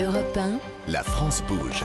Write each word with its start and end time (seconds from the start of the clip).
Europe 0.00 0.34
1. 0.34 0.58
La 0.90 1.02
France 1.02 1.42
bouge. 1.46 1.84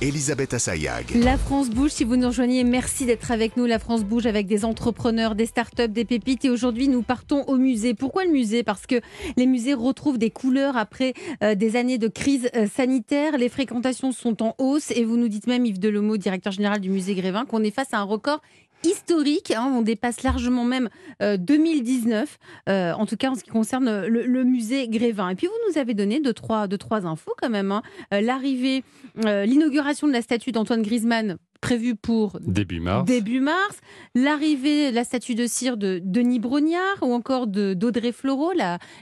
Elisabeth 0.00 0.54
Assayag. 0.54 1.14
La 1.14 1.36
France 1.36 1.68
bouge, 1.68 1.90
si 1.90 2.04
vous 2.04 2.16
nous 2.16 2.28
rejoignez, 2.28 2.64
merci 2.64 3.04
d'être 3.04 3.30
avec 3.30 3.58
nous. 3.58 3.66
La 3.66 3.78
France 3.78 4.02
bouge 4.02 4.24
avec 4.24 4.46
des 4.46 4.64
entrepreneurs, 4.64 5.34
des 5.34 5.44
startups, 5.44 5.88
des 5.88 6.06
pépites. 6.06 6.46
Et 6.46 6.50
aujourd'hui, 6.50 6.88
nous 6.88 7.02
partons 7.02 7.42
au 7.48 7.56
musée. 7.56 7.92
Pourquoi 7.92 8.24
le 8.24 8.30
musée? 8.30 8.62
Parce 8.62 8.86
que 8.86 9.00
les 9.36 9.46
musées 9.46 9.74
retrouvent 9.74 10.16
des 10.16 10.30
couleurs 10.30 10.78
après 10.78 11.12
euh, 11.42 11.54
des 11.54 11.76
années 11.76 11.98
de 11.98 12.08
crise 12.08 12.48
euh, 12.54 12.66
sanitaire. 12.66 13.36
Les 13.36 13.50
fréquentations 13.50 14.12
sont 14.12 14.42
en 14.42 14.54
hausse. 14.56 14.90
Et 14.92 15.04
vous 15.04 15.18
nous 15.18 15.28
dites 15.28 15.48
même, 15.48 15.66
Yves 15.66 15.80
Delomo, 15.80 16.16
directeur 16.16 16.52
général 16.52 16.80
du 16.80 16.88
musée 16.88 17.14
Grévin, 17.14 17.44
qu'on 17.44 17.62
est 17.62 17.70
face 17.70 17.92
à 17.92 17.98
un 17.98 18.04
record 18.04 18.40
historique. 18.84 19.50
Hein, 19.50 19.72
on 19.74 19.82
dépasse 19.82 20.22
largement 20.22 20.64
même 20.64 20.88
2019, 21.20 22.38
euh, 22.68 22.72
euh, 22.72 22.92
en 22.92 23.06
tout 23.06 23.16
cas 23.16 23.30
en 23.30 23.34
ce 23.34 23.42
qui 23.42 23.50
concerne 23.50 24.06
le, 24.06 24.44
musée 24.44 24.88
Grévin. 24.88 25.30
Et 25.30 25.34
puis 25.34 25.46
vous 25.46 25.70
nous 25.70 25.78
avez 25.78 25.94
donné 25.94 26.20
deux 26.20 26.32
trois, 26.32 26.66
deux, 26.66 26.78
trois 26.78 27.06
infos 27.06 27.34
quand 27.40 27.50
même. 27.50 27.72
Hein. 27.72 27.82
Euh, 28.12 28.20
l'arrivée, 28.20 28.84
l'inauguration 29.16 30.06
de 30.06 30.12
la 30.12 30.22
statue 30.22 30.52
d'Antoine 30.52 30.82
Griezmann 30.82 31.38
prévue 31.62 31.96
pour 31.96 32.38
début 32.42 32.80
mars. 32.80 33.06
Début 33.06 33.40
mars. 33.40 33.80
L'arrivée, 34.14 34.92
la 34.92 35.04
statue 35.04 35.34
de 35.34 35.46
cire 35.46 35.76
de 35.76 36.00
Denis 36.04 36.38
Brognard 36.38 36.98
ou 37.00 37.12
encore 37.12 37.46
de 37.46 37.74
d'Audrey 37.74 38.12
Fleurot, 38.12 38.52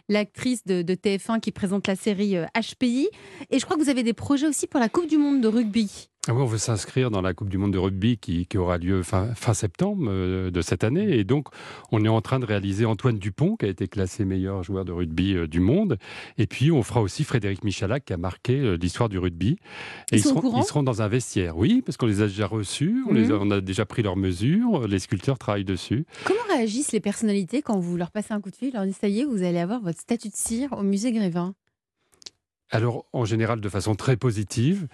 l'actrice 0.09 0.65
de, 0.65 0.83
de, 0.83 0.95
TF1 0.95 1.41
qui 1.41 1.51
présente 1.51 1.89
la 1.89 1.97
série 1.97 2.37
HPI. 2.55 3.09
Et 3.51 3.59
je 3.59 3.65
crois 3.65 3.77
que 3.77 3.83
vous 3.83 3.91
avez 3.91 4.05
des 4.05 4.15
projets 4.15 4.47
aussi 4.47 4.67
pour 4.67 4.81
la 4.81 4.89
Coupe 4.89 5.09
du 5.09 5.19
Monde 5.19 5.41
de 5.41 5.49
rugby. 5.49 6.09
Ah 6.27 6.33
oui, 6.33 6.41
on 6.41 6.47
veut 6.47 6.57
s'inscrire 6.57 7.11
dans 7.11 7.21
la 7.21 7.35
Coupe 7.35 7.51
du 7.51 7.59
Monde 7.59 7.75
de 7.75 7.79
rugby 7.79 8.17
qui, 8.17 8.49
aura 8.57 8.79
lieu 8.79 9.03
fin, 9.03 9.35
fin 9.35 9.53
septembre 9.53 10.07
euh, 10.09 10.51
de 10.51 10.63
cette 10.63 10.83
année. 10.83 11.19
Et 11.19 11.23
donc, 11.23 11.49
on 11.93 12.03
est 12.03 12.09
en 12.09 12.23
train 12.23 12.39
de 12.39 12.47
réaliser 12.47 12.87
Antoine 12.87 13.19
Dupont, 13.19 13.57
qui 13.57 13.67
a 13.67 13.69
été 13.69 13.89
classé 13.89 14.25
meilleur 14.25 14.63
joueur 14.63 14.87
de 14.87 14.93
rugby 14.93 15.35
euh, 15.35 15.47
du 15.47 15.61
monde. 15.61 15.99
Et 16.39 16.47
puis, 16.47 16.73
on 16.73 16.83
fera 16.83 17.03
aussi 17.03 17.25
Frédéric 17.25 17.63
Michalak, 17.63 18.07
qui 18.07 18.15
a 18.15 18.17
marqué 18.17 18.59
euh, 18.59 18.79
l'histoire 18.81 19.11
du 19.11 19.19
rugby. 19.19 19.59
Et 20.13 20.17
ils, 20.17 20.23
seront, 20.23 20.59
ils, 20.59 20.65
seront, 20.65 20.83
dans 20.83 21.03
un 21.03 21.09
vestiaire, 21.09 21.59
oui, 21.59 21.83
parce 21.85 21.99
qu'on 21.99 22.07
les 22.07 22.23
a 22.23 22.27
déjà 22.27 22.47
reçus, 22.47 23.05
on, 23.07 23.13
les 23.13 23.27
mhm. 23.27 23.39
on 23.43 23.51
a 23.51 23.61
déjà 23.61 23.85
pris 23.85 24.03
leurs 24.03 24.17
mesures, 24.17 24.89
les 24.89 25.01
sculpteurs 25.01 25.39
travaillent 25.39 25.67
dessus. 25.67 26.07
Comment 26.25 26.41
réagissent 26.49 26.93
les 26.93 27.01
personnalités 27.01 27.61
quand 27.61 27.79
vous 27.79 27.99
leur 27.99 28.11
passez 28.11 28.33
un 28.33 28.41
coup 28.41 28.51
de 28.51 28.57
fil, 28.57 28.73
leur 28.73 28.87
dites 28.87 28.97
ça 28.99 29.09
y 29.09 29.21
est, 29.21 29.25
vous 29.25 29.43
allez 29.43 29.59
avoir 29.59 29.83
votre 29.83 30.01
statut 30.01 30.31
de 30.31 30.37
cire 30.37 30.73
au 30.73 30.83
musée 30.83 31.13
Grévin? 31.13 31.55
Alors, 32.71 33.07
en 33.13 33.25
général, 33.25 33.61
de 33.61 33.69
façon 33.69 33.95
très 33.95 34.17
positive. 34.17 34.89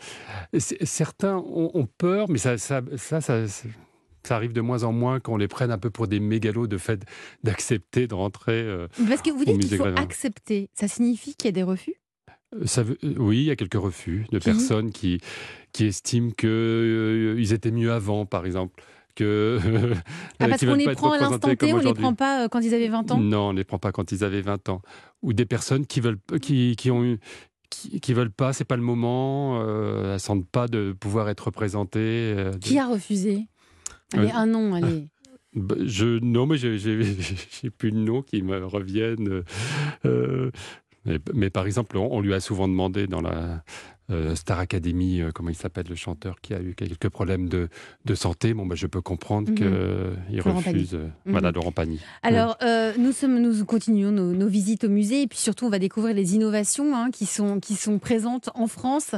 Certains 0.58 1.36
ont, 1.36 1.88
peur, 1.98 2.28
mais 2.28 2.38
ça, 2.38 2.58
ça, 2.58 2.82
ça, 2.96 3.20
ça, 3.20 4.36
arrive 4.36 4.52
de 4.52 4.60
moins 4.60 4.84
en 4.84 4.92
moins 4.92 5.20
qu'on 5.20 5.36
les 5.36 5.48
prenne 5.48 5.70
un 5.70 5.78
peu 5.78 5.90
pour 5.90 6.08
des 6.08 6.20
mégalos 6.20 6.66
de 6.66 6.78
fait 6.78 7.04
d'accepter 7.42 8.06
de 8.06 8.14
rentrer. 8.14 8.60
Euh, 8.60 8.88
Parce 9.08 9.22
que 9.22 9.30
vous 9.30 9.44
dites 9.44 9.66
qu'il 9.66 9.76
faut 9.78 9.84
accepter. 9.84 10.68
Ça 10.74 10.88
signifie 10.88 11.34
qu'il 11.34 11.46
y 11.46 11.48
a 11.48 11.52
des 11.52 11.62
refus? 11.62 11.94
Euh, 12.54 12.66
ça 12.66 12.82
veut, 12.82 12.98
euh, 13.04 13.14
oui, 13.18 13.38
il 13.38 13.44
y 13.44 13.50
a 13.50 13.56
quelques 13.56 13.80
refus 13.80 14.26
de 14.32 14.38
personnes 14.38 14.90
qui, 14.90 15.20
qui 15.72 15.86
estiment 15.86 16.32
qu'ils 16.32 17.52
étaient 17.52 17.70
mieux 17.70 17.92
avant, 17.92 18.26
par 18.26 18.46
exemple. 18.46 18.82
Que, 19.16 19.58
ah, 20.38 20.48
parce 20.48 20.64
qu'on 20.64 20.74
les 20.74 20.92
prend 20.92 21.12
à 21.12 21.18
l'instant 21.18 21.54
T, 21.54 21.72
on 21.72 21.78
ne 21.78 21.82
les 21.82 21.94
prend 21.94 22.14
pas 22.14 22.48
quand 22.48 22.60
ils 22.60 22.74
avaient 22.74 22.88
20 22.88 23.10
ans? 23.10 23.18
Non, 23.18 23.48
on 23.48 23.52
ne 23.52 23.58
les 23.58 23.64
prend 23.64 23.78
pas 23.78 23.92
quand 23.92 24.12
ils 24.12 24.24
avaient 24.24 24.40
20 24.40 24.68
ans. 24.68 24.82
Ou 25.22 25.32
des 25.32 25.46
personnes 25.46 25.86
qui, 25.86 26.00
veulent, 26.00 26.18
qui, 26.40 26.76
qui 26.76 26.90
ont 26.90 27.04
eu 27.04 27.18
qui, 27.70 28.00
qui 28.00 28.12
veulent 28.12 28.32
pas, 28.32 28.52
c'est 28.52 28.64
pas 28.64 28.76
le 28.76 28.82
moment, 28.82 29.62
euh, 29.62 30.14
elles 30.14 30.20
sentent 30.20 30.48
pas 30.48 30.68
de 30.68 30.92
pouvoir 30.92 31.28
être 31.28 31.46
représentées. 31.46 32.34
Euh, 32.36 32.52
qui 32.60 32.78
a 32.78 32.86
refusé? 32.86 33.46
Allez, 34.12 34.28
euh, 34.28 34.34
un 34.34 34.46
nom, 34.46 34.74
allez. 34.74 35.08
Bah, 35.54 35.76
je, 35.84 36.18
non, 36.18 36.46
mais 36.46 36.56
j'ai 36.58 37.70
plus 37.70 37.92
de 37.92 37.98
noms 37.98 38.22
qui 38.22 38.42
me 38.42 38.64
reviennent. 38.64 39.44
Euh, 40.04 40.50
mais, 41.04 41.18
mais, 41.32 41.50
par 41.50 41.66
exemple, 41.66 41.96
on, 41.96 42.12
on, 42.12 42.20
lui 42.20 42.34
a 42.34 42.40
souvent 42.40 42.68
demandé 42.68 43.06
dans 43.06 43.22
la, 43.22 43.62
euh, 44.10 44.34
Star 44.34 44.58
Academy, 44.58 45.20
euh, 45.20 45.30
comment 45.32 45.50
il 45.50 45.54
s'appelle 45.54 45.86
le 45.88 45.94
chanteur 45.94 46.40
qui 46.40 46.54
a 46.54 46.60
eu 46.60 46.74
quelques 46.74 47.08
problèmes 47.08 47.48
de, 47.48 47.68
santé. 48.14 48.54
Bon, 48.54 48.66
bah, 48.66 48.74
je 48.74 48.86
peux 48.86 49.00
comprendre 49.00 49.50
mhm. 49.50 49.54
qu'il 49.56 50.40
refuse. 50.40 50.94
Euh, 50.94 51.08
voilà, 51.26 51.48
mhm. 51.48 51.54
Laurent 51.54 51.72
Pagny. 51.72 52.00
Alors, 52.22 52.58
nous, 52.98 53.12
sommes, 53.12 53.38
nous 53.38 53.64
continuons 53.64 54.10
nos, 54.10 54.48
visites 54.48 54.84
au 54.84 54.88
musée 54.88 55.22
et 55.22 55.26
puis 55.26 55.38
surtout, 55.38 55.66
on 55.66 55.70
va 55.70 55.78
découvrir 55.78 56.14
les 56.14 56.34
innovations 56.34 56.96
hein, 56.96 57.10
qui, 57.10 57.26
sont, 57.26 57.60
qui 57.60 57.74
sont 57.74 57.98
présentes 57.98 58.50
en 58.54 58.66
France 58.66 59.14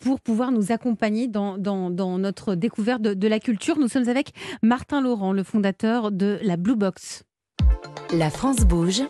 pour 0.00 0.20
pouvoir 0.20 0.50
nous 0.50 0.72
accompagner 0.72 1.28
dans, 1.28 1.56
dans, 1.58 2.18
notre 2.18 2.54
découverte 2.54 3.02
de, 3.02 3.14
de 3.14 3.28
la 3.28 3.38
culture. 3.38 3.78
Nous 3.78 3.88
sommes 3.88 4.08
avec 4.08 4.32
Martin 4.62 5.00
Laurent, 5.00 5.32
le 5.32 5.44
fondateur 5.44 6.10
de 6.10 6.38
la 6.42 6.56
Blue 6.56 6.76
Box. 6.76 7.24
La 8.12 8.30
France 8.30 8.58
bouge. 8.58 9.02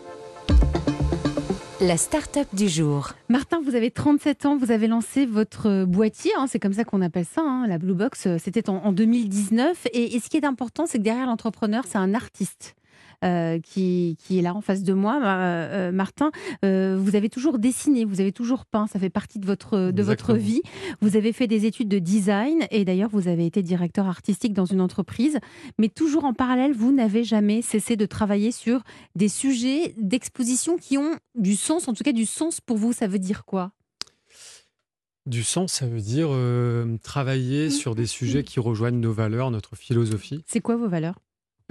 La 1.85 1.97
start-up 1.97 2.47
du 2.53 2.69
jour. 2.69 3.11
Martin, 3.27 3.59
vous 3.61 3.75
avez 3.75 3.91
37 3.91 4.45
ans, 4.45 4.55
vous 4.55 4.71
avez 4.71 4.87
lancé 4.87 5.25
votre 5.25 5.83
boîtier, 5.83 6.31
hein, 6.37 6.45
c'est 6.47 6.57
comme 6.57 6.71
ça 6.71 6.85
qu'on 6.85 7.01
appelle 7.01 7.25
ça, 7.25 7.41
hein, 7.41 7.67
la 7.67 7.77
Blue 7.77 7.93
Box, 7.93 8.37
c'était 8.37 8.69
en, 8.69 8.93
2019. 8.93 9.87
et, 9.91 10.17
ce 10.17 10.29
qui 10.29 10.37
est 10.37 10.45
important, 10.45 10.85
c'est 10.85 10.99
que 10.99 11.03
derrière 11.03 11.25
l'entrepreneur, 11.25 11.83
c'est 11.85 11.97
un 11.97 12.13
artiste. 12.13 12.75
Euh, 13.23 13.59
qui, 13.59 14.17
est 14.29 14.41
là 14.41 14.53
en 14.53 14.59
face 14.59 14.83
de 14.83 14.93
moi, 14.93 15.21
euh, 15.23 15.89
euh, 15.89 15.91
Martin. 15.91 16.31
vous 16.61 17.15
avez 17.15 17.29
toujours 17.29 17.57
dessiné, 17.57 18.03
vous 18.03 18.19
avez 18.19 18.33
toujours 18.33 18.65
peint, 18.65 18.87
ça 18.87 18.99
fait 18.99 19.09
partie 19.09 19.39
de 19.39 19.45
votre, 19.45 19.91
de 19.91 20.03
votre 20.03 20.33
vie. 20.33 20.61
Vous 21.01 21.15
avez 21.15 21.31
fait 21.31 21.47
des 21.47 21.65
études 21.65 21.87
de 21.87 21.99
design 21.99 22.65
et 22.71 22.83
d'ailleurs 22.83 23.09
vous 23.09 23.27
avez 23.27 23.45
été 23.45 23.61
directeur 23.61 24.07
artistique 24.07 24.53
dans 24.53 24.65
une 24.65 24.81
entreprise, 24.81 25.39
mais 25.77 25.87
toujours 25.87 26.25
en 26.25 26.33
parallèle, 26.33 26.73
vous 26.73 26.91
n'avez 26.91 27.23
jamais 27.23 27.61
cessé 27.61 27.95
de 27.95 28.05
travailler 28.05 28.51
sur 28.51 28.81
des 29.15 29.29
sujets 29.29 29.93
d'exposition 29.97 30.77
qui 30.77 30.97
ont 30.97 31.15
du 31.35 31.55
sens, 31.55 31.87
en 31.87 31.93
tout 31.93 32.03
cas 32.03 32.11
du 32.11 32.25
sens 32.25 32.59
pour 32.59 32.77
vous. 32.77 32.91
Ça 32.91 33.07
veut 33.07 33.19
dire 33.19 33.45
quoi? 33.45 33.71
Du 35.25 35.43
sens, 35.43 35.71
ça 35.73 35.87
veut 35.87 36.01
dire 36.01 36.29
travailler 37.01 37.69
sur 37.69 37.95
des 37.95 38.05
sujets 38.05 38.43
qui 38.43 38.59
rejoignent 38.59 38.99
nos 38.99 39.13
valeurs, 39.13 39.51
notre 39.51 39.77
philosophie. 39.77 40.43
C'est 40.47 40.61
quoi 40.61 40.75
vos 40.75 40.89
valeurs? 40.89 41.15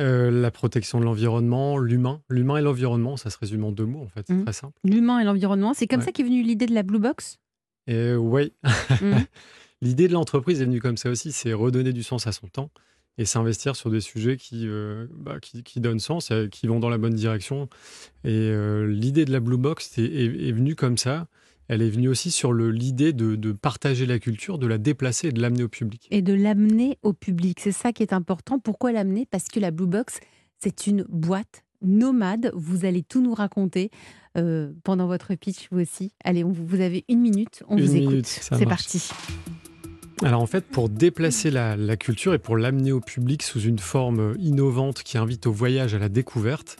Euh, 0.00 0.30
la 0.30 0.50
protection 0.50 1.00
de 1.00 1.04
l'environnement, 1.04 1.78
l'humain. 1.78 2.22
L'humain 2.28 2.56
et 2.56 2.62
l'environnement, 2.62 3.16
ça 3.16 3.30
se 3.30 3.38
résume 3.38 3.64
en 3.64 3.72
deux 3.72 3.84
mots, 3.84 4.03
en 4.03 4.08
fait. 4.08 4.25
C'est 4.26 4.34
mmh. 4.34 4.44
très 4.44 4.53
simple. 4.53 4.78
L'humain 4.84 5.19
et 5.19 5.25
l'environnement, 5.25 5.75
c'est 5.75 5.86
comme 5.86 6.00
ça 6.00 6.12
qu'est 6.12 6.22
venue 6.22 6.42
l'idée 6.42 6.66
de 6.66 6.75
la 6.75 6.82
Blue 6.82 6.98
Box? 6.98 7.38
Euh, 7.91 8.16
Oui. 8.16 8.53
Mmh. 8.62 9.12
l'idée 9.82 10.08
de 10.08 10.12
l'entreprise 10.12 10.60
est 10.62 10.64
venue 10.64 10.80
comme 10.80 10.97
ça 10.97 11.10
aussi, 11.10 11.32
c'est 11.32 11.53
redonner 11.53 11.92
du 11.92 12.03
sens 12.03 12.26
à 12.26 12.32
son 12.32 12.48
temps 12.48 12.70
et 13.19 13.26
s'investir 13.26 13.76
sur 13.76 13.91
des 13.91 14.00
sujets 14.00 14.38
qui, 14.38 14.66
euh, 14.66 15.06
bah, 15.12 15.38
qui, 15.41 15.80
donnent 15.80 16.00
sens, 16.00 16.32
qui 16.50 16.66
vont 16.66 16.80
dans 16.80 16.88
la 16.88 16.97
bonne 16.97 17.14
direction. 17.14 17.69
Et 18.24 18.50
l'idée 18.86 19.26
de 19.26 19.32
la 19.32 19.41
Blue 19.41 19.59
Box 19.59 19.98
est 19.98 20.53
venue 20.53 20.74
comme 20.74 20.97
ça 20.97 21.28
elle 21.68 21.82
est 21.82 21.90
venue 21.90 22.08
aussi 22.08 22.30
sur 22.30 22.52
l'idée 22.52 23.12
de, 23.12 23.52
partager 23.52 24.06
la 24.06 24.18
culture, 24.18 24.58
de 24.58 24.66
la 24.66 24.78
déplacer 24.78 25.28
et 25.28 25.32
de 25.32 25.40
l'amener 25.40 25.62
au 25.62 25.68
public. 25.68 26.08
Et 26.10 26.22
de 26.22 26.34
l'amener 26.34 26.98
au 27.02 27.12
public, 27.12 27.60
c'est 27.60 27.72
ça 27.72 27.92
qui 27.92 28.02
est 28.02 28.12
important. 28.12 28.58
Pourquoi 28.58 28.92
l'amener? 28.92 29.26
Parce 29.30 29.48
que 29.48 29.60
la 29.60 29.70
Blue 29.70 29.86
Box, 29.86 30.20
c'est 30.58 30.86
une 30.86 31.04
boîte 31.08 31.64
nomade. 31.80 32.50
Vous 32.54 32.84
allez 32.84 33.02
tout 33.02 33.22
nous 33.22 33.34
raconter 33.34 33.90
euh, 34.36 34.72
pendant 34.84 35.06
votre 35.06 35.34
pitch, 35.34 35.68
vous 35.70 35.80
aussi. 35.80 36.12
Allez, 36.24 36.42
vous 36.42 36.80
avez 36.80 37.04
une 37.08 37.20
minute, 37.20 37.62
on 37.68 37.76
vous 37.76 37.96
écoute. 37.96 38.26
C'est 38.26 38.66
parti. 38.66 39.10
Alors 40.22 40.40
en 40.40 40.46
fait, 40.46 40.64
pour 40.64 40.88
déplacer 40.88 41.50
la, 41.50 41.96
culture 41.96 42.32
et 42.32 42.38
pour 42.38 42.56
l'amener 42.56 42.92
au 42.92 43.00
public 43.00 43.42
sous 43.42 43.60
une 43.60 43.78
forme 43.78 44.34
innovante 44.38 45.02
qui 45.02 45.18
invite 45.18 45.46
au 45.46 45.52
voyage, 45.52 45.94
à 45.94 45.98
la 45.98 46.08
découverte, 46.08 46.76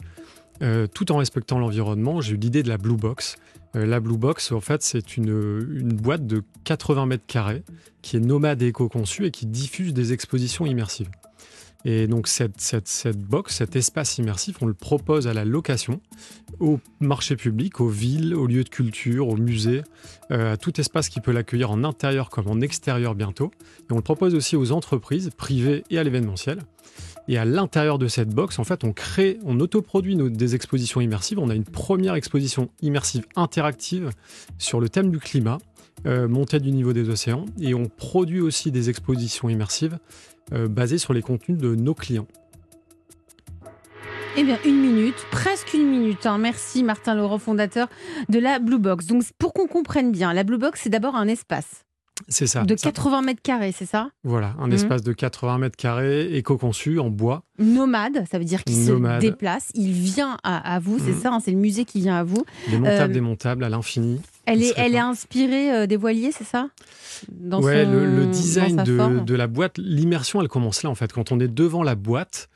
euh, 0.61 0.87
tout 0.87 1.11
en 1.11 1.17
respectant 1.17 1.59
l'environnement, 1.59 2.21
j'ai 2.21 2.33
eu 2.33 2.37
l'idée 2.37 2.63
de 2.63 2.69
la 2.69 2.77
Blue 2.77 2.95
Box. 2.95 3.37
Euh, 3.75 3.85
la 3.85 3.99
Blue 3.99 4.17
Box, 4.17 4.51
en 4.51 4.61
fait, 4.61 4.83
c'est 4.83 5.17
une, 5.17 5.93
boîte 5.93 6.27
de 6.27 6.43
80 6.63 7.05
mètres 7.07 7.25
carrés 7.25 7.63
qui 8.01 8.17
est 8.17 8.19
nomade 8.19 8.61
et 8.61 8.67
éco-conçue 8.67 9.25
et 9.25 9.31
qui 9.31 9.45
diffuse 9.45 9.93
des 9.93 10.13
expositions 10.13 10.65
immersives. 10.65 11.09
Et 11.85 12.07
donc 12.07 12.27
cette, 12.27 13.17
box, 13.17 13.55
cet 13.55 13.75
espace 13.75 14.17
immersif, 14.17 14.57
on 14.61 14.65
le 14.65 14.73
propose 14.73 15.27
à 15.27 15.33
la 15.33 15.43
location 15.43 15.99
au 16.61 16.79
marché 17.01 17.35
public, 17.35 17.81
aux 17.81 17.89
villes, 17.89 18.35
aux 18.35 18.47
lieux 18.47 18.63
de 18.63 18.69
culture, 18.69 19.27
aux 19.27 19.35
musées, 19.35 19.83
euh, 20.31 20.53
à 20.53 20.57
tout 20.57 20.79
espace 20.79 21.09
qui 21.09 21.19
peut 21.19 21.33
l'accueillir 21.33 21.71
en 21.71 21.83
intérieur 21.83 22.29
comme 22.29 22.47
en 22.47 22.61
extérieur 22.61 23.15
bientôt. 23.15 23.51
Et 23.89 23.93
on 23.93 23.97
le 23.97 24.01
propose 24.01 24.33
aussi 24.33 24.55
aux 24.55 24.71
entreprises 24.71 25.29
privées 25.35 25.83
et 25.89 25.97
à 25.97 26.03
l'événementiel. 26.03 26.59
Et 27.27 27.37
à 27.37 27.45
l'intérieur 27.45 27.97
de 27.97 28.07
cette 28.07 28.29
box, 28.29 28.59
en 28.59 28.63
fait, 28.63 28.83
on 28.83 28.91
crée, 28.91 29.39
on 29.45 29.59
autoproduit 29.59 30.15
des 30.15 30.55
expositions 30.55 30.99
immersives. 30.99 31.39
On 31.39 31.49
a 31.49 31.55
une 31.55 31.63
première 31.63 32.15
exposition 32.15 32.69
immersive 32.81 33.25
interactive 33.35 34.09
sur 34.57 34.81
le 34.81 34.89
thème 34.89 35.09
du 35.09 35.19
climat, 35.19 35.57
euh, 36.05 36.27
montée 36.27 36.59
du 36.59 36.71
niveau 36.71 36.91
des 36.91 37.09
océans. 37.09 37.45
Et 37.61 37.73
on 37.73 37.85
produit 37.85 38.41
aussi 38.41 38.71
des 38.71 38.89
expositions 38.89 39.47
immersives 39.47 39.97
euh, 40.51 40.67
basées 40.67 40.97
sur 40.97 41.13
les 41.13 41.21
contenus 41.21 41.57
de 41.57 41.75
nos 41.75 41.93
clients. 41.93 42.27
Eh 44.35 44.43
bien, 44.43 44.57
une 44.65 44.81
minute, 44.81 45.27
presque 45.31 45.73
une 45.73 45.87
minute. 45.87 46.25
Hein. 46.25 46.39
Merci 46.39 46.83
Martin 46.83 47.13
Laurent, 47.13 47.37
fondateur 47.37 47.87
de 48.29 48.39
la 48.39 48.57
Blue 48.59 48.79
Box. 48.79 49.05
Donc, 49.05 49.23
pour 49.37 49.53
qu'on 49.53 49.67
comprenne 49.67 50.11
bien, 50.11 50.33
la 50.33 50.43
Blue 50.43 50.57
Box, 50.57 50.81
c'est 50.83 50.89
d'abord 50.89 51.15
un 51.15 51.27
espace. 51.27 51.85
C'est 52.27 52.47
ça. 52.47 52.63
De 52.63 52.75
80 52.75 53.21
mètres 53.21 53.41
carrés, 53.41 53.73
c'est 53.75 53.85
ça? 53.85 54.09
Voilà, 54.23 54.55
un 54.59 54.67
mhm. 54.67 54.73
espace 54.73 55.03
de 55.03 55.13
80 55.13 55.57
mètres 55.57 55.75
carrés, 55.75 56.35
éco-conçu, 56.35 56.99
en 56.99 57.09
bois. 57.09 57.43
Nomade, 57.59 58.25
ça 58.31 58.39
veut 58.39 58.45
dire 58.45 58.63
qu'il 58.63 58.75
se 58.75 59.19
déplace, 59.19 59.69
il 59.73 59.91
vient 59.91 60.37
à, 60.43 60.79
vous, 60.79 60.99
c'est 60.99 61.11
mhm. 61.11 61.19
ça, 61.19 61.33
hein, 61.33 61.39
c'est 61.43 61.51
le 61.51 61.57
musée 61.57 61.85
qui 61.85 61.99
vient 61.99 62.15
à 62.15 62.23
vous. 62.23 62.43
Démontable, 62.69 63.11
euh, 63.11 63.13
démontable 63.13 63.63
à 63.63 63.69
l'infini. 63.69 64.21
Elle 64.45 64.61
est, 64.61 64.73
elle 64.75 64.95
est 64.95 64.99
inspirée 64.99 65.71
euh, 65.71 65.87
des 65.87 65.97
voiliers, 65.97 66.31
c'est 66.31 66.43
ça? 66.43 66.69
Dans 67.31 67.61
ouais, 67.61 67.85
son- 67.85 67.91
le, 67.91 68.25
design 68.25 68.83
de, 68.83 69.35
la 69.35 69.47
boîte, 69.47 69.77
l'immersion, 69.77 70.41
elle 70.41 70.47
commence 70.47 70.83
là 70.83 70.89
en 70.89 70.95
fait. 70.95 71.13
Quand 71.13 71.31
on 71.31 71.39
est 71.39 71.47
devant 71.47 71.83
la 71.83 71.95
boîte, 71.95 72.49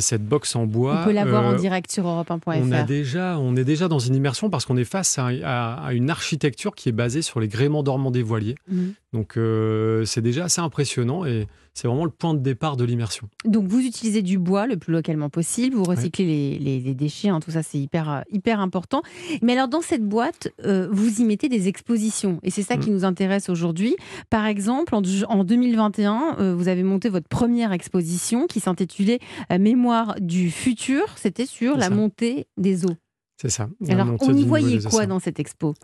cette 0.00 0.24
box 0.26 0.56
en 0.56 0.66
bois. 0.66 1.00
On 1.02 1.04
peut 1.04 1.12
la 1.12 1.24
voir 1.24 1.44
en 1.44 1.52
euh, 1.52 1.56
direct 1.58 1.90
sur 1.90 2.04
europe1.fr. 2.04 2.48
On, 2.62 2.72
a 2.72 2.82
déjà, 2.82 3.38
on 3.38 3.54
est 3.56 3.64
déjà 3.64 3.88
dans 3.88 3.98
une 3.98 4.14
immersion 4.14 4.50
parce 4.50 4.64
qu'on 4.64 4.76
est 4.76 4.84
face 4.84 5.18
à, 5.18 5.26
à- 5.44 5.86
à 5.86 5.92
une 5.92 6.10
architecture 6.10 6.74
qui 6.74 6.88
est 6.88 6.92
basée 6.92 7.22
sur 7.22 7.40
les 7.40 7.48
gréements 7.48 7.82
dormants 7.82 8.10
des 8.10 8.22
voiliers. 8.22 8.54
Mhm. 8.70 8.94
Donc 9.12 9.36
euh, 9.36 10.04
c'est 10.04 10.22
déjà 10.22 10.44
assez 10.44 10.60
impressionnant 10.60 11.24
et 11.24 11.46
c'est 11.72 11.86
vraiment 11.88 12.04
le 12.04 12.10
point 12.10 12.34
de 12.34 12.38
départ 12.40 12.76
de 12.76 12.84
l'immersion. 12.84 13.28
Donc 13.44 13.66
vous 13.66 13.80
utilisez 13.80 14.22
du 14.22 14.38
bois 14.38 14.66
le 14.66 14.76
plus 14.76 14.92
localement 14.92 15.28
possible, 15.28 15.74
vous 15.76 15.82
recyclez 15.84 16.24
les, 16.24 16.58
les- 16.58 16.80
les 16.80 16.94
déchets, 16.94 17.28
hein, 17.28 17.40
tout 17.40 17.50
ça 17.50 17.62
c'est 17.64 17.78
hyper, 17.78 18.10
euh, 18.10 18.20
hyper 18.32 18.60
important. 18.60 19.02
Mais 19.42 19.52
alors 19.54 19.68
dans 19.68 19.80
cette 19.82 20.04
boîte, 20.04 20.48
euh, 20.64 20.88
vous 20.90 21.20
y 21.20 21.24
mettez 21.24 21.48
des 21.48 21.66
expositions 21.68 22.38
et 22.42 22.50
c'est 22.50 22.62
ça 22.62 22.76
qui 22.76 22.90
Mm. 22.90 22.94
nous 22.94 23.04
intéresse 23.04 23.48
aujourd'hui. 23.48 23.96
Par 24.30 24.46
exemple, 24.46 24.94
en, 24.94 25.02
en 25.28 25.44
2021, 25.44 26.36
euh, 26.40 26.54
vous 26.54 26.68
avez 26.68 26.82
monté 26.82 27.08
votre 27.08 27.28
première 27.28 27.72
exposition 27.72 28.46
qui 28.46 28.60
s'intitulait 28.60 29.18
euh, 29.52 29.58
Mémoire 29.74 30.14
du 30.20 30.50
futur, 30.52 31.04
c'était 31.16 31.46
sur 31.46 31.76
la 31.76 31.88
ça. 31.88 31.90
montée 31.90 32.46
des 32.56 32.86
eaux. 32.86 32.94
C'est 33.42 33.50
ça. 33.50 33.68
Alors 33.88 34.14
on 34.20 34.32
y 34.32 34.44
voyait 34.44 34.78
quoi 34.80 35.06
dans 35.06 35.18
cette 35.18 35.40
expo? 35.40 35.74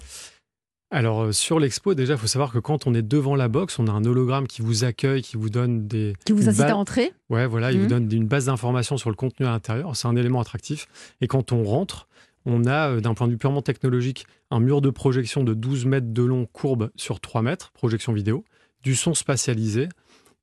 Alors 0.93 1.23
euh, 1.23 1.33
sur 1.33 1.59
l'expo, 1.61 1.95
déjà, 1.95 2.15
il 2.15 2.19
faut 2.19 2.27
savoir 2.29 2.53
que 2.53 2.59
quand 2.59 2.87
on 2.87 2.95
est 2.95 3.03
devant 3.03 3.35
la 3.35 3.49
box, 3.49 3.79
on 3.79 3.87
a 3.89 3.91
un 3.93 4.05
hologramme 4.05 4.47
qui 4.47 4.63
vous 4.63 4.85
accueille, 4.85 5.23
qui 5.23 5.37
vous 5.37 5.51
donne 5.51 5.87
des... 5.89 6.15
Qui 6.25 6.33
vous 6.33 6.49
incite 6.49 6.63
à 6.63 6.77
entrer 6.77 7.13
Ouais, 7.31 7.47
voilà, 7.47 7.71
il 7.73 7.79
Mhm. 7.79 7.83
vous 7.83 7.89
donne 7.89 8.13
une 8.13 8.27
base 8.27 8.47
d'informations 8.47 8.97
sur 8.97 9.11
le 9.11 9.17
contenu 9.17 9.47
à 9.47 9.51
l'intérieur. 9.51 9.95
C'est 9.97 10.09
un 10.09 10.17
élément 10.17 10.41
attractif. 10.41 10.87
Et 11.21 11.27
quand 11.29 11.53
on 11.53 11.63
rentre, 11.65 12.09
on 12.47 12.65
a, 12.67 12.91
euh, 12.91 13.01
d'un 13.01 13.15
point 13.15 13.27
de 13.27 13.33
vue 13.33 13.39
purement 13.39 13.63
technologique, 13.63 14.27
un 14.51 14.59
mur 14.61 14.81
de 14.81 14.91
projection 14.91 15.43
de 15.45 15.55
12 15.55 15.85
mètres 15.87 16.13
de 16.13 16.23
long, 16.23 16.47
courbe 16.47 16.91
sur 16.97 17.21
3 17.21 17.43
mètres, 17.43 17.71
projection 17.73 18.13
vidéo, 18.13 18.45
du 18.83 18.95
son 18.97 19.15
spatialisé 19.15 19.89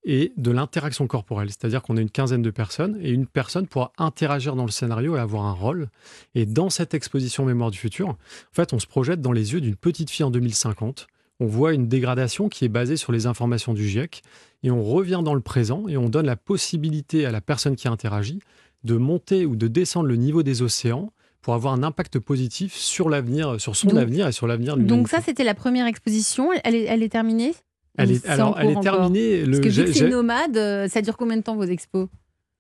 et 0.04 0.32
de 0.38 0.52
l'interaction 0.52 1.06
corporelle. 1.08 1.50
C'est-à-dire 1.50 1.82
qu'on 1.82 1.98
a 1.98 2.02
une 2.02 2.10
quinzaine 2.10 2.42
de 2.42 2.50
personnes 2.50 2.98
et 3.02 3.12
une 3.12 3.28
personne 3.28 3.68
pourra 3.68 3.92
interagir 3.98 4.56
dans 4.56 4.66
le 4.66 4.72
scénario 4.72 5.16
et 5.18 5.20
avoir 5.20 5.44
un 5.46 5.52
rôle. 5.52 5.90
Et 6.36 6.46
dans 6.46 6.70
cette 6.70 6.94
exposition 6.94 7.44
Mémoire 7.46 7.72
du 7.72 7.78
futur, 7.78 8.10
en 8.10 8.18
fait, 8.54 8.74
on 8.74 8.80
se 8.80 8.88
projette 8.88 9.22
dans 9.22 9.32
les 9.34 9.54
yeux 9.54 9.62
d'une 9.62 9.76
petite 9.76 10.10
fille 10.10 10.24
en 10.24 10.32
2050. 10.32 11.08
On 11.40 11.46
voit 11.46 11.74
une 11.74 11.88
dégradation 11.88 12.50
qui 12.50 12.66
est 12.66 12.70
basée 12.70 12.98
sur 12.98 13.12
les 13.12 13.28
informations 13.28 13.74
du 13.74 13.88
GIEC 13.88 14.24
et 14.64 14.72
on 14.72 14.82
revient 14.84 15.22
dans 15.24 15.34
le 15.36 15.42
présent 15.42 15.88
et 15.88 15.98
on 15.98 16.10
donne 16.10 16.26
la 16.26 16.36
possibilité 16.36 17.26
à 17.26 17.32
la 17.32 17.42
personne 17.42 17.76
qui 17.76 17.88
interagit 17.88 18.40
de 18.84 18.96
monter 18.96 19.46
ou 19.46 19.56
de 19.56 19.68
descendre 19.68 20.08
le 20.08 20.16
niveau 20.16 20.42
des 20.42 20.62
océans 20.62 21.12
pour 21.42 21.54
avoir 21.54 21.74
un 21.74 21.84
impact 21.84 22.20
positif 22.20 22.74
sur 22.74 23.10
l'avenir, 23.10 23.60
sur 23.62 23.76
son 23.76 23.90
Donc- 23.90 24.00
avenir 24.00 24.28
et 24.28 24.32
sur 24.32 24.48
l'avenir 24.48 24.76
de 24.76 24.82
Donc 24.82 24.90
l'humanité. 24.90 25.12
ça 25.16 25.22
c'était 25.22 25.44
la 25.44 25.54
première 25.54 25.86
exposition, 25.86 26.50
elle 26.64 26.76
est, 26.76 26.84
elle 26.86 27.04
est 27.04 27.10
terminée? 27.10 27.54
Elle 27.98 28.12
est, 28.12 28.26
alors, 28.28 28.58
elle 28.60 28.70
est 28.72 28.80
terminée. 28.82 29.38
Parce 29.40 29.50
Le, 29.50 29.60
que 29.60 29.70
vu 29.70 29.86
que 29.86 29.94
c'est 29.94 30.10
nomade, 30.10 30.58
euh, 30.58 30.88
ça 30.88 31.02
dure 31.02 31.18
combien 31.18 31.38
de 31.38 31.42
temps 31.44 31.56
vos 31.56 31.64
expos? 31.64 32.08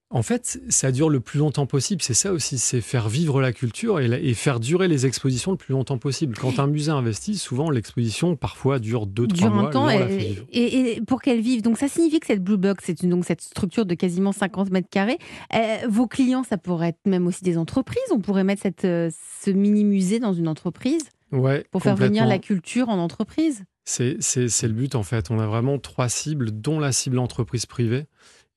En 0.10 0.24
fait, 0.24 0.62
ça 0.69 0.94
dure 0.94 1.10
le 1.10 1.19
plus 1.19 1.38
longtemps 1.38 1.66
possible. 1.66 2.01
C'est 2.01 2.13
ça 2.13 2.31
aussi, 2.31 2.57
c'est 2.57 2.80
faire 2.80 3.10
vivre 3.10 3.42
la 3.42 3.51
culture 3.51 4.00
et, 4.00 4.07
la- 4.07 4.18
et 4.19 4.34
faire 4.36 4.62
durer 4.62 4.88
les 4.88 5.06
expositions 5.06 5.51
le 5.51 5.57
plus 5.57 5.74
longtemps 5.74 5.98
possible. 5.98 6.34
Quand 6.39 6.60
un 6.60 6.68
musée 6.68 6.92
investit, 6.92 7.38
souvent 7.38 7.69
l'exposition 7.69 8.38
parfois 8.38 8.80
dure 8.80 9.06
2-3 9.06 9.28
dure 9.34 9.54
mois. 9.54 9.69
temps 9.69 9.89
et, 9.89 10.06
vivre. 10.07 10.45
et- 10.54 10.92
et 10.95 11.01
pour 11.01 11.22
qu'elle 11.22 11.42
vive. 11.42 11.62
Donc 11.62 11.78
ça 11.78 11.89
signifie 11.89 12.22
que 12.22 12.28
cette 12.28 12.42
Blue 12.42 12.56
Box, 12.56 12.86
c'est 12.88 13.06
donc 13.06 13.25
cette 13.25 13.42
structure 13.42 13.86
de 13.86 13.95
quasiment 13.95 14.31
50 14.31 14.72
mètres 14.72 14.88
carrés. 14.89 15.18
Euh, 15.54 15.75
vos 15.89 16.07
clients, 16.07 16.44
ça 16.45 16.57
pourrait 16.57 16.88
être 16.89 17.06
même 17.06 17.28
aussi 17.28 17.44
des 17.44 17.57
entreprises. 17.57 18.00
On 18.12 18.19
pourrait 18.22 18.45
mettre 18.45 18.62
cette, 18.62 18.86
euh, 18.86 19.10
ce 19.44 19.51
mini 19.51 19.84
musée 19.84 20.19
dans 20.19 20.31
une 20.31 20.48
entreprise 20.48 21.04
Ouais, 21.34 21.66
pour 21.69 21.84
faire 21.84 21.98
venir 21.98 22.25
la 22.25 22.39
culture 22.39 22.88
en 22.88 22.98
entreprise. 22.98 23.66
C'est 23.89 24.18
le 24.18 24.74
but 24.74 24.95
en 24.95 25.04
fait. 25.04 25.31
On 25.31 25.39
a 25.39 25.48
vraiment 25.48 25.80
trois 25.80 26.10
cibles, 26.10 26.51
dont 26.51 26.80
la 26.80 26.92
cible 26.92 27.19
entreprise 27.19 27.66
privée. 27.66 28.06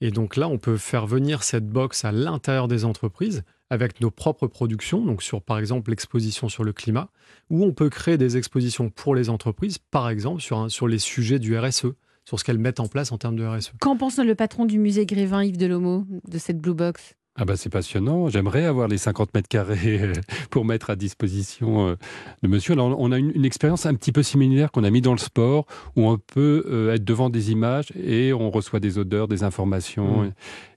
Et 0.00 0.10
donc 0.10 0.36
là, 0.36 0.48
on 0.48 0.58
peut 0.58 0.76
faire 0.76 1.06
venir 1.06 1.42
cette 1.42 1.68
box 1.68 2.04
à 2.04 2.10
l'intérieur 2.10 2.68
des 2.68 2.84
entreprises 2.84 3.44
avec 3.68 4.00
nos 4.00 4.10
propres 4.10 4.48
productions, 4.48 5.04
donc 5.04 5.22
sur 5.22 5.42
par 5.42 5.58
exemple 5.58 5.90
l'exposition 5.90 6.48
sur 6.48 6.64
le 6.64 6.72
climat, 6.72 7.10
ou 7.50 7.64
on 7.64 7.72
peut 7.72 7.88
créer 7.90 8.18
des 8.18 8.36
expositions 8.36 8.90
pour 8.90 9.14
les 9.14 9.30
entreprises, 9.30 9.78
par 9.78 10.08
exemple 10.08 10.40
sur 10.40 10.88
les 10.88 10.98
sujets 10.98 11.38
du 11.38 11.56
RSE, 11.56 11.86
sur 12.24 12.40
ce 12.40 12.42
qu'elles 12.42 12.58
mettent 12.58 12.80
en 12.80 12.88
place 12.88 13.12
en 13.12 13.18
termes 13.18 13.36
de 13.36 13.46
RSE. 13.46 13.72
Qu'en 13.78 13.96
pense 13.96 14.18
le 14.18 14.34
patron 14.34 14.64
du 14.64 14.80
musée 14.80 15.06
Grévin, 15.06 15.44
Yves 15.44 15.58
Delomo, 15.58 16.04
de 16.26 16.38
cette 16.38 16.58
Blue 16.58 16.74
Box? 16.74 17.14
Ah 17.36 17.44
bah 17.44 17.56
c'est 17.56 17.70
passionnant. 17.70 18.28
J'aimerais 18.28 18.64
avoir 18.64 18.88
les 18.88 18.98
50 18.98 19.32
mètres 19.34 19.48
carrés 19.48 20.00
euh, 20.02 20.12
pour 20.50 20.64
mettre 20.64 20.90
à 20.90 20.96
disposition 20.96 21.88
euh, 21.88 21.94
de 22.42 22.48
monsieur. 22.48 22.72
Alors, 22.74 22.94
on 22.98 23.12
a 23.12 23.18
une, 23.18 23.30
une 23.34 23.44
expérience 23.44 23.86
un 23.86 23.94
petit 23.94 24.12
peu 24.12 24.22
similaire 24.22 24.70
qu'on 24.72 24.82
a 24.84 24.90
mis 24.90 25.00
dans 25.00 25.12
le 25.12 25.18
sport 25.18 25.64
où 25.96 26.06
on 26.08 26.18
peut 26.18 26.64
euh, 26.68 26.92
être 26.94 27.04
devant 27.04 27.30
des 27.30 27.52
images 27.52 27.92
et 27.96 28.32
on 28.32 28.50
reçoit 28.50 28.80
des 28.80 28.98
odeurs, 28.98 29.28
des 29.28 29.44
informations. 29.44 30.24
Mm. 30.24 30.32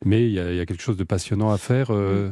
Mais 0.05 0.25
il 0.27 0.31
y, 0.33 0.39
a- 0.39 0.51
il 0.51 0.57
y 0.57 0.59
a 0.59 0.65
quelque 0.65 0.83
chose 0.83 0.95
de 0.95 1.03
passionnant 1.03 1.49
à 1.51 1.57
faire. 1.57 1.89
On, 1.89 2.31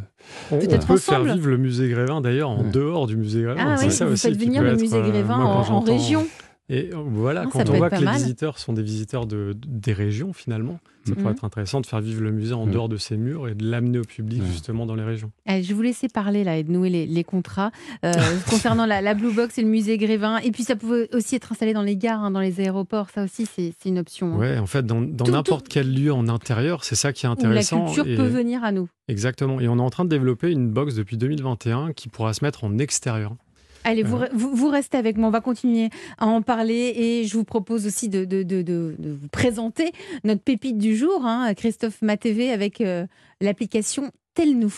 peut 0.52 0.76
ensemble. 0.76 1.00
faire 1.00 1.24
vivre 1.24 1.48
le 1.50 1.58
musée 1.58 1.90
Grévin 1.90 2.22
d'ailleurs 2.22 2.52
en 2.52 2.64
Ouais. 2.64 2.70
dehors 2.72 3.08
du 3.08 3.18
musée 3.18 3.42
Grévin. 3.42 3.76
Ah 3.76 3.76
oui, 3.82 3.92
ça 3.92 4.06
vous 4.06 4.14
aussi 4.14 4.28
faites 4.28 4.38
venir 4.38 4.62
le 4.62 4.76
musée 4.76 5.02
Grévin 5.02 5.40
en, 5.40 5.80
région. 5.82 6.28
Et 6.74 6.90
euh, 6.94 6.98
voilà, 7.06 7.42
Ah, 7.46 7.50
quand 7.52 7.70
on 7.70 7.74
voit 7.74 7.90
que 7.90 7.96
les 7.98 8.06
mal. 8.06 8.16
visiteurs 8.16 8.58
sont 8.58 8.72
des 8.72 8.82
visiteurs 8.82 9.26
de, 9.26 9.54
des 9.68 9.92
régions 9.92 10.32
finalement, 10.32 10.80
ça 11.06 11.12
Mhm. 11.12 11.18
pourrait 11.18 11.34
être 11.34 11.44
intéressant 11.44 11.82
de 11.82 11.86
faire 11.86 12.00
vivre 12.00 12.22
le 12.22 12.32
musée 12.32 12.54
en 12.54 12.66
Mhm. 12.66 12.72
dehors 12.72 12.88
de 12.88 12.96
ses 12.96 13.18
murs 13.18 13.50
et 13.50 13.56
de 13.56 13.70
l'amener 13.70 14.00
au 14.00 14.04
public 14.04 14.42
Ouais. 14.42 14.48
justement 14.48 14.86
dans 14.86 14.96
les 14.96 15.04
régions. 15.04 15.32
Allez, 15.46 15.64
je 15.64 15.68
vais 15.68 15.74
vous 15.74 15.82
laisser 15.82 16.08
parler 16.08 16.46
là 16.46 16.56
et 16.58 16.64
de 16.64 16.72
nouer 16.72 16.90
les, 16.90 17.06
les 17.06 17.24
contrats 17.26 17.72
euh, 18.06 18.14
concernant 18.50 18.86
la, 18.86 19.02
la 19.02 19.14
Blue 19.16 19.34
Box 19.34 19.58
et 19.58 19.64
le 19.64 19.68
musée 19.68 19.98
Grévin. 19.98 20.38
Et 20.38 20.52
puis 20.52 20.64
ça 20.64 20.78
pouvait 20.78 21.14
aussi 21.14 21.36
être 21.36 21.52
installé 21.52 21.74
dans 21.74 21.82
les 21.82 21.98
gares, 21.98 22.24
hein, 22.24 22.32
dans 22.32 22.40
les 22.40 22.62
aéroports. 22.62 23.10
Ça 23.10 23.26
aussi, 23.26 23.46
c'est 23.48 23.74
une 23.86 24.00
option. 24.00 24.36
hein. 24.36 24.38
Ouais, 24.38 24.58
en 24.58 24.66
fait, 24.68 24.86
dans 24.86 25.02
n'importe 25.02 25.68
quel 25.68 25.94
lieu 25.94 26.14
en 26.14 26.30
intérieur, 26.30 26.86
c'est 26.86 26.96
ça 26.96 27.12
qui 27.12 27.26
est 27.26 27.30
Où 27.30 27.34
la 27.34 27.34
intéressant. 27.34 27.86
culture 27.86 28.08
et- 28.08 28.16
peut 28.16 28.28
venir 28.28 28.64
à 28.64 28.72
nous. 28.72 28.88
Exactement. 29.10 29.60
Et 29.60 29.68
on 29.68 29.78
est 29.78 29.82
en 29.82 29.90
train 29.90 30.06
de 30.06 30.10
développer 30.10 30.50
une 30.52 30.70
box 30.70 30.96
depuis 30.96 31.18
2021 31.18 31.92
qui 31.92 32.08
pourra 32.08 32.34
se 32.34 32.46
mettre 32.46 32.64
en 32.64 32.78
extérieur. 32.78 33.36
Allez, 33.84 34.04
vous, 34.04 34.18
Ouais. 34.18 34.30
vous, 34.34 34.56
vous 34.56 34.68
restez 34.70 34.98
avec 34.98 35.18
moi, 35.18 35.28
on 35.30 35.32
va 35.32 35.42
continuer 35.42 35.90
à 36.18 36.28
en 36.28 36.42
parler 36.42 36.94
et 36.96 37.24
je 37.26 37.34
vous 37.36 37.44
propose 37.44 37.88
aussi 37.88 38.10
de, 38.10 38.26
de, 38.26 38.44
de, 38.44 38.62
de- 38.62 38.96
de 39.00 39.10
vous 39.12 39.28
présenter 39.28 39.92
notre 40.24 40.42
pépite 40.42 40.78
du 40.78 40.96
jour, 40.96 41.26
hein, 41.26 41.54
Christophe 41.56 42.02
Matévé, 42.02 42.52
avec 42.52 42.82
euh, 42.82 43.06
l'application 43.42 44.12
1. 44.40 44.70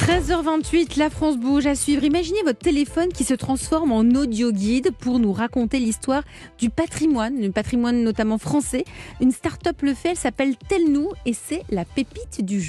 13h28, 0.00 0.98
la 0.98 1.10
France 1.10 1.36
bouge 1.36 1.66
à 1.66 1.74
suivre. 1.74 2.02
Imaginez 2.02 2.42
votre 2.44 2.58
téléphone 2.58 3.08
qui 3.12 3.24
se 3.24 3.34
transforme 3.34 3.92
en 3.92 4.00
audio 4.00 4.50
guide 4.50 4.90
pour 4.98 5.18
nous 5.18 5.32
raconter 5.32 5.78
l'histoire 5.78 6.22
du 6.58 6.70
patrimoine, 6.70 7.40
du 7.40 7.50
patrimoine 7.50 8.02
notamment 8.02 8.38
français. 8.38 8.84
Une 9.20 9.30
start-up 9.30 9.80
le 9.82 9.94
fait, 9.94 10.10
elle 10.10 10.16
s'appelle 10.16 10.56
Tel-nous 10.68 11.10
et 11.26 11.34
c'est 11.34 11.62
la 11.70 11.84
pépite 11.84 12.44
du 12.44 12.54
jour. 12.54 12.56